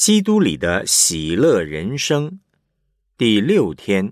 [0.00, 2.40] 基督里的喜乐人生，
[3.18, 4.10] 第六天。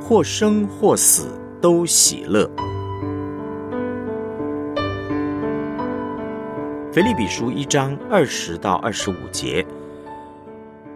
[0.00, 2.50] 或生或死都喜乐。
[6.90, 9.66] 腓立比书一章二十到二十五节，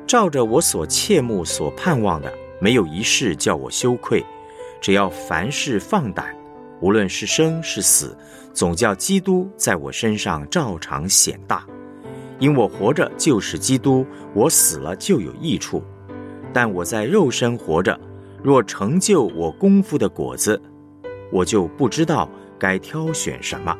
[0.06, 4.24] 照着我所切慕、所盼望的，没有一事叫我羞愧。
[4.80, 6.34] 只要凡事放胆，
[6.80, 8.16] 无论是生是死，
[8.52, 11.64] 总叫基督在我身上照常显大。
[12.38, 15.82] 因我活着就是基督，我死了就有益处。
[16.52, 17.98] 但我在肉身活着，
[18.42, 20.60] 若成就我功夫的果子，
[21.32, 23.76] 我就不知道该挑选什么。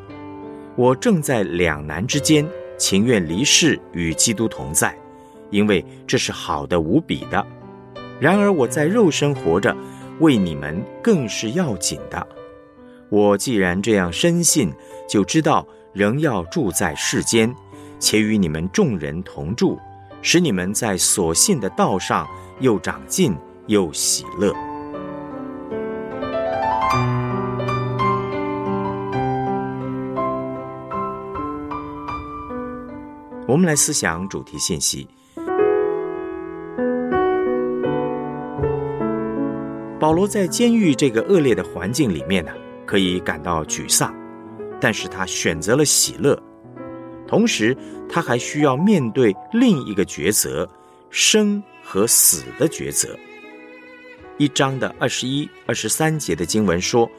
[0.77, 2.47] 我正在两难之间，
[2.79, 4.97] 情愿离世与基督同在，
[5.51, 7.47] 因为这是好的无比的。
[8.19, 9.77] 然而我在肉身活着。
[10.21, 12.25] 为你们更是要紧的。
[13.15, 14.73] 我既然这样深信，
[15.09, 17.55] 就知道仍要住在世间，
[18.01, 19.79] 且与你们众人同住，
[20.21, 22.27] 使你们在所信的道上
[22.59, 23.37] 又长进
[23.69, 24.53] 又喜乐。
[33.47, 35.07] 我们来思想主题信息。
[40.01, 42.51] 保罗在监狱这个恶劣的环境里面呢，
[42.87, 44.15] 可以感到沮丧，
[44.81, 46.41] 但是他选择了喜乐。
[47.27, 47.77] 同时，
[48.09, 50.69] 他还需要面对另一个抉择——
[51.11, 53.17] 生和死的抉择。
[54.37, 57.11] 一章的二十一、二十三节的经文说：“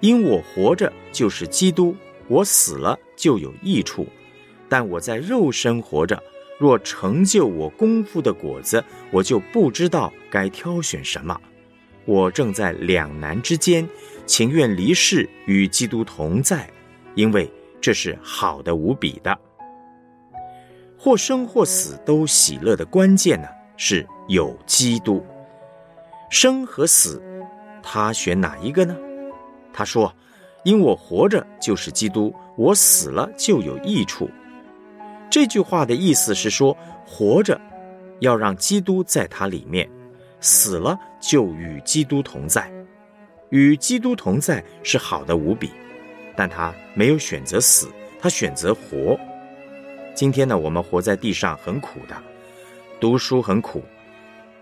[0.00, 1.96] 因我活着就是基督，
[2.28, 4.06] 我死了就有益处。
[4.68, 6.22] 但我在肉身活着，
[6.58, 11.38] 若成就我功夫的果子，我就不知道该挑选什么。”
[12.06, 13.88] 我正在两难之间，
[14.26, 16.68] 情愿离世与基督同在，
[17.14, 19.38] 因为这是好的无比的。
[20.98, 25.24] 或生或死都喜乐的关键呢，是有基督。
[26.30, 27.22] 生和死，
[27.82, 28.96] 他选哪一个呢？
[29.72, 30.14] 他说
[30.64, 34.30] ：“因我活着就是基督，我死了就有益处。”
[35.30, 37.60] 这句话的意思是说，活着
[38.20, 39.88] 要让基督在他里面。
[40.44, 42.70] 死了就与基督同在，
[43.48, 45.70] 与基督同在是好的无比，
[46.36, 47.88] 但他没有选择死，
[48.20, 49.18] 他选择活。
[50.14, 52.14] 今天呢，我们活在地上很苦的，
[53.00, 53.82] 读书很苦，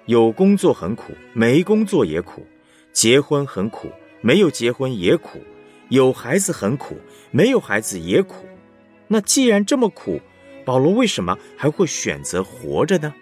[0.07, 2.43] 有工作很苦，没工作也苦；
[2.93, 5.41] 结婚很苦，没有结婚也苦；
[5.89, 6.97] 有孩子很苦，
[7.33, 8.47] 没有孩子也苦。
[9.09, 10.21] 那既然这么苦，
[10.65, 13.13] 保罗为什么还会选择活着呢？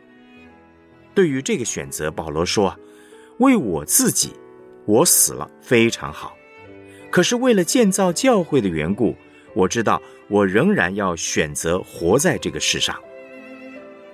[1.15, 2.77] 对于这个选择，保罗说
[3.39, 4.33] ：“为我自己，
[4.87, 6.37] 我死了非常好。
[7.11, 9.17] 可是为了建造教会的缘故，
[9.55, 12.97] 我知道我仍然要选择活在这个世上。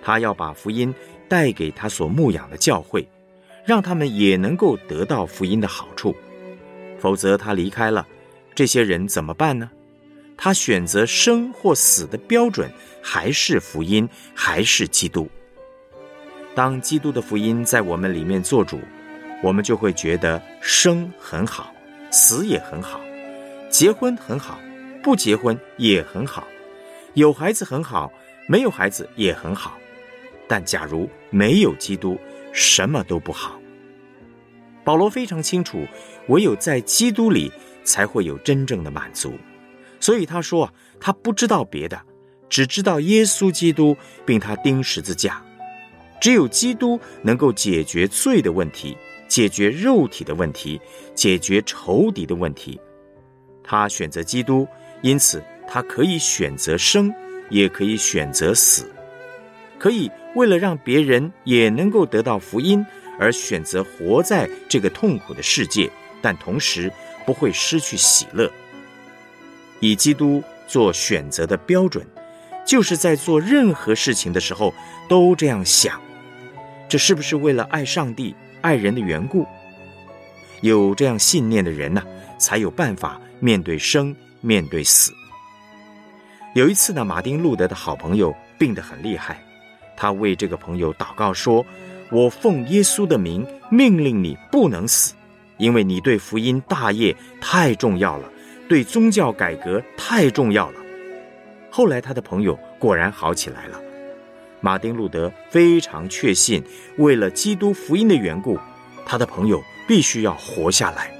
[0.02, 0.94] 他要把福音
[1.28, 3.06] 带给他所牧养的教会，
[3.66, 6.16] 让他们也能够得到福音的好处。
[6.98, 8.06] 否则他离开了，
[8.54, 9.70] 这些人怎么办呢？
[10.38, 12.70] 他选择生或死的标准
[13.02, 15.28] 还是福音，还是基督。”
[16.56, 18.80] 当基督的福音在我们里面做主，
[19.42, 21.70] 我们就会觉得生很好，
[22.10, 22.98] 死也很好，
[23.68, 24.58] 结婚很好，
[25.02, 26.48] 不结婚也很好，
[27.12, 28.10] 有孩子很好，
[28.48, 29.76] 没有孩子也很好。
[30.48, 32.18] 但假如没有基督，
[32.54, 33.60] 什么都不好。
[34.82, 35.86] 保罗非常清楚，
[36.28, 37.52] 唯有在基督里
[37.84, 39.34] 才会有真正的满足，
[40.00, 42.00] 所以他说他不知道别的，
[42.48, 45.42] 只知道耶稣基督，并他钉十字架。
[46.20, 48.96] 只有基督能够解决罪的问题，
[49.28, 50.80] 解决肉体的问题，
[51.14, 52.80] 解决仇敌的问题。
[53.62, 54.66] 他选择基督，
[55.02, 57.12] 因此他可以选择生，
[57.50, 58.90] 也可以选择死，
[59.78, 62.84] 可以为了让别人也能够得到福音
[63.18, 65.90] 而选择活在这个痛苦的世界，
[66.22, 66.90] 但同时
[67.26, 68.50] 不会失去喜乐。
[69.80, 72.06] 以基督做选择的标准，
[72.64, 74.72] 就是在做任何事情的时候
[75.08, 76.00] 都这样想。
[76.88, 79.46] 这是不是为了爱上帝、爱人的缘故？
[80.62, 82.02] 有这样信念的人呢，
[82.38, 85.12] 才有办法面对生、面对死。
[86.54, 89.38] 有一次呢，马丁·路德的好朋友病得很厉害，
[89.96, 91.64] 他为这个朋友祷告说
[92.10, 95.12] ：“我奉耶稣的名命令你不能死，
[95.58, 98.30] 因为你对福音大业太重要了，
[98.68, 100.80] 对宗教改革太重要了。”
[101.70, 103.78] 后来他的朋友果然好起来了。
[104.60, 106.62] 马丁·路德非常确信，
[106.98, 108.58] 为了基督福音的缘故，
[109.04, 111.10] 他的朋友必须要活下来。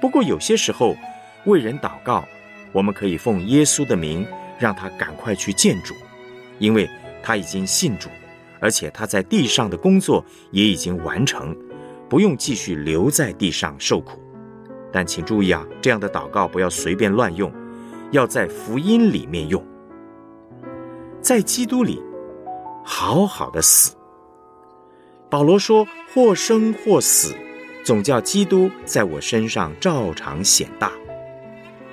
[0.00, 0.96] 不过有些时候，
[1.44, 2.24] 为人祷告，
[2.72, 4.26] 我们可以奉耶稣的名，
[4.58, 5.94] 让他赶快去见主，
[6.58, 6.88] 因为
[7.22, 8.08] 他已经信主，
[8.60, 11.56] 而且他在地上的工作也已经完成，
[12.08, 14.22] 不用继续留在地上受苦。
[14.92, 17.52] 但请注意啊，这样的祷告不要随便乱用，
[18.12, 19.62] 要在福音里面用，
[21.20, 22.00] 在基督里
[22.88, 23.96] 好好的死。
[25.28, 27.34] 保罗说：“或生或死，
[27.84, 30.92] 总叫基督在我身上照常显大。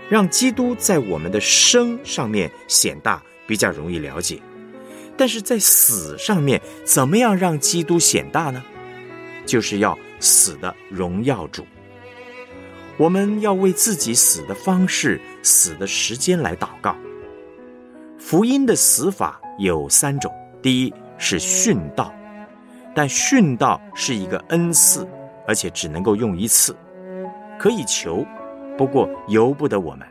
[0.07, 4.39] 让基督在我们的生上面显大，比较容易了解。
[5.17, 8.63] 但是在死上面，怎么样让基督显大呢？
[9.47, 11.65] 就是要死的荣耀主。
[12.97, 16.95] 我们要为自己死的方式、死的时间来祷告。
[18.19, 20.31] 福音的死法有三种：
[20.63, 22.11] 第一是殉道。”
[22.95, 25.07] 但殉道是一个恩赐，
[25.47, 26.75] 而且只能够用一次，
[27.57, 28.23] 可以求，
[28.77, 30.07] 不过由不得我们。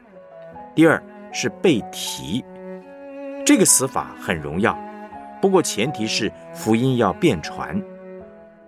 [0.74, 1.00] 第二
[1.32, 2.44] 是被提，
[3.46, 4.76] 这个死法很荣耀，
[5.40, 7.80] 不过前提是福音要遍传。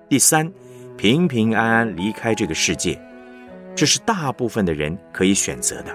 [0.08, 0.48] 第三，
[0.96, 2.96] 平平安安离开这个世界，
[3.74, 5.92] 这是大部分的人可以选择的。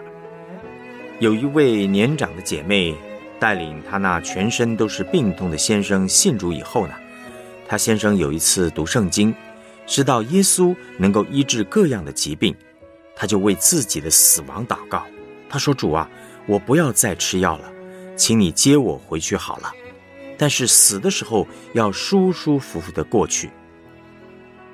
[1.19, 2.94] 有一位年长的姐妹
[3.39, 6.94] 带领他那全身都是病痛的先生信主以后呢。
[7.68, 9.33] 他先生有一次读圣经，
[9.86, 12.56] 知道耶稣能够医治各样的疾病，
[13.15, 15.06] 他就为自己的死亡祷告。
[15.47, 16.09] 他说：“主啊，
[16.47, 17.71] 我不要再吃药了，
[18.15, 19.71] 请你接我回去好了。
[20.38, 23.50] 但是死的时候要舒舒服服的过去。”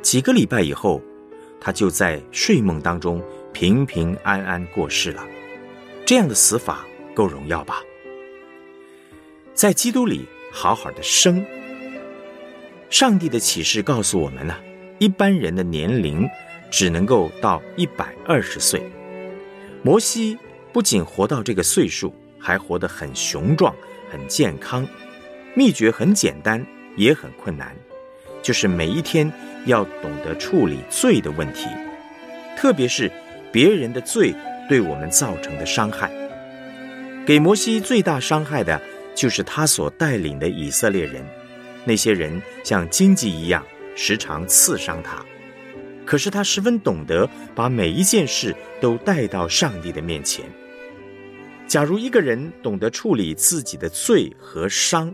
[0.01, 1.01] 几个礼拜以后，
[1.59, 3.21] 他就在睡梦当中
[3.51, 5.23] 平平安安过世了。
[6.05, 7.81] 这样的死法够荣耀吧？
[9.55, 11.43] 在基督里好好的生。
[12.89, 14.53] 上帝的启示告诉我们呢，
[14.99, 16.27] 一般人的年龄
[16.69, 18.81] 只能够到一百二十岁。
[19.81, 20.37] 摩西
[20.73, 23.73] 不仅活到这个岁数，还活得很雄壮、
[24.11, 24.85] 很健康。
[25.53, 26.65] 秘诀很简单，
[26.97, 27.73] 也很困难，
[28.43, 29.31] 就是每一天
[29.65, 31.69] 要懂得处理罪的问题，
[32.57, 33.09] 特别是
[33.53, 34.35] 别人的罪
[34.67, 36.11] 对我们造成的伤害。
[37.25, 38.79] 给摩西最大伤害的
[39.15, 41.25] 就是他所带领的以色列人。
[41.85, 43.65] 那些人像荆棘一样，
[43.95, 45.23] 时常刺伤他。
[46.05, 50.45] 可是他十分懂得把每一件事都带到上帝的面前。
[51.67, 55.11] 假如一个人懂得处理自己的罪和伤，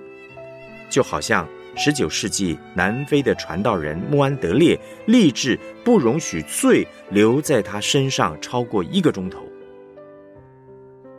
[0.89, 1.47] 就好像
[1.77, 9.47] 十九世纪南非的传道人穆安德烈立志不容许罪留在他身上超过一个钟头。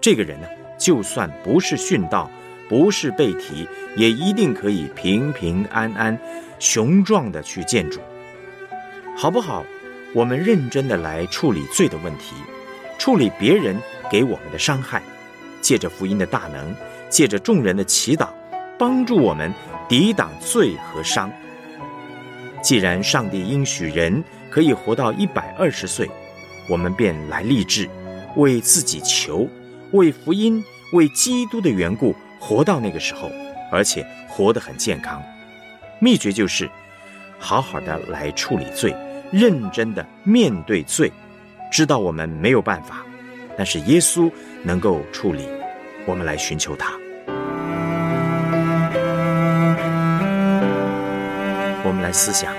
[0.03, 0.47] 这个人呢，
[0.79, 2.31] 就算不是殉道。
[2.73, 6.19] 不是被提，也一定可以平平安安、
[6.59, 8.01] 雄壮的去见主，
[9.15, 9.63] 好不好？
[10.15, 12.35] 我们认真的来处理罪的问题，
[12.99, 13.77] 处理别人
[14.11, 15.03] 给我们的伤害，
[15.61, 16.75] 借着福音的大能，
[17.11, 18.29] 借着众人的祈祷，
[18.79, 19.53] 帮助我们
[19.87, 21.31] 抵挡罪和伤。
[22.63, 26.09] 既然上帝应许人可以活到一百二十岁，
[26.71, 27.87] 我们便来立志，
[28.37, 29.47] 为自己求，
[29.91, 30.65] 为福音、
[30.95, 32.17] 为基督的缘故。
[32.45, 33.31] 活到那个时候，
[33.71, 35.23] 而且活得很健康。
[36.01, 36.69] 秘诀就是，
[37.39, 38.93] 好好的来处理罪，
[39.31, 41.11] 认真的面对罪，
[41.71, 42.97] 知道我们没有办法，
[43.57, 44.29] 但是耶稣
[44.65, 45.47] 能够处理，
[46.05, 46.93] 我们来寻求他。
[51.85, 52.53] 我们来思想，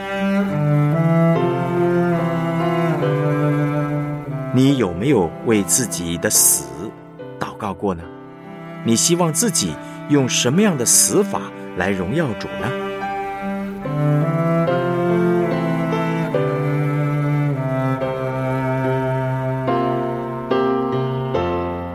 [4.55, 6.89] 你有没有为自己的死
[7.37, 8.01] 祷告过呢？
[8.85, 9.73] 你希望自己
[10.09, 11.43] 用什么样的死法
[11.77, 12.69] 来荣耀主呢？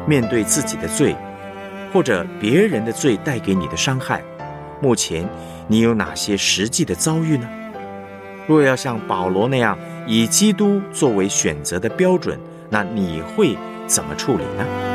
[0.06, 1.14] 面对自己的罪，
[1.92, 4.22] 或者别人的罪带给你的伤害，
[4.80, 5.28] 目前
[5.66, 7.46] 你有哪些实际的遭遇呢？
[8.46, 12.40] 若要像保罗那样以基督作为选择的标准，
[12.70, 13.54] 那你会
[13.86, 14.87] 怎么处理呢？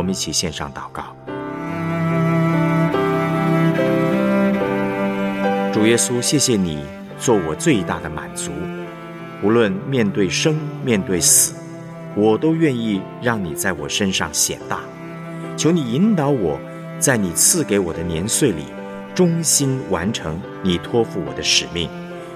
[0.00, 1.14] 我们一起献上祷告，
[5.74, 6.82] 主耶稣，谢谢你
[7.18, 8.50] 做我最大的满足。
[9.42, 11.52] 无论面对生，面对死，
[12.16, 14.80] 我都愿意让你在我身上显大。
[15.54, 16.58] 求你引导我，
[16.98, 18.64] 在你赐给我的年岁里，
[19.14, 21.90] 忠心完成你托付我的使命，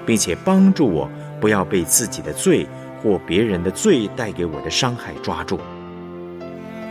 [0.04, 1.08] 并且帮助我
[1.40, 2.68] 不要被自己的罪
[3.02, 5.58] 或别人的罪带给我的伤害抓住。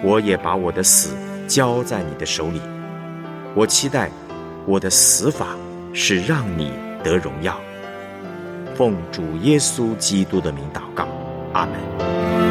[0.03, 1.15] 我也把我的死
[1.47, 2.61] 交在你的手里。
[3.55, 4.11] 我期待
[4.65, 5.55] 我的死法
[5.93, 7.57] 是让你得荣耀。
[8.75, 11.07] 奉主耶稣基督的名祷告，
[11.53, 12.42] 阿门。